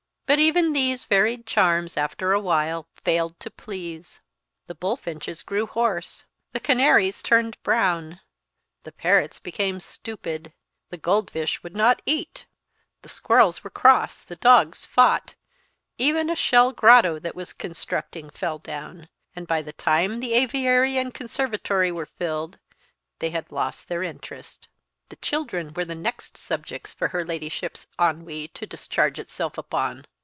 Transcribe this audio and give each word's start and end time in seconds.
But 0.33 0.39
even 0.39 0.71
these 0.71 1.03
varied 1.03 1.45
charms, 1.45 1.97
after 1.97 2.31
a 2.31 2.39
while, 2.39 2.87
failed 3.03 3.37
to 3.41 3.51
please. 3.51 4.21
The 4.67 4.73
bullfinches 4.73 5.43
grew 5.43 5.65
hoarse; 5.65 6.23
the 6.53 6.59
canaries 6.61 7.21
turned 7.21 7.61
brown; 7.63 8.21
the 8.85 8.93
parrots 8.93 9.39
became 9.39 9.81
stupid; 9.81 10.53
the 10.89 10.95
gold 10.95 11.31
fish 11.31 11.61
would 11.63 11.75
not 11.75 12.01
eat; 12.05 12.45
the 13.01 13.09
squirrels 13.09 13.61
were 13.61 13.69
cross; 13.69 14.23
the 14.23 14.37
dogs 14.37 14.85
fought; 14.85 15.35
even 15.97 16.29
a 16.29 16.35
shell 16.37 16.71
grotto 16.71 17.19
that 17.19 17.35
was 17.35 17.51
constructing 17.51 18.29
fell 18.29 18.57
down; 18.57 19.09
and 19.35 19.47
by 19.47 19.61
the 19.61 19.73
time 19.73 20.21
the 20.21 20.33
aviary 20.33 20.97
and 20.97 21.13
conservatory 21.13 21.91
were 21.91 22.05
filled, 22.05 22.57
they 23.19 23.31
had 23.31 23.51
lost 23.51 23.89
their 23.89 24.01
interest. 24.01 24.69
The 25.09 25.17
children 25.17 25.73
were 25.73 25.83
the 25.83 25.93
next 25.93 26.37
subjects 26.37 26.93
for 26.93 27.09
her 27.09 27.25
Ladyship's 27.25 27.85
ennui 27.99 28.47
to 28.53 28.65
discharge 28.65 29.19
itself 29.19 29.57
upon. 29.57 30.05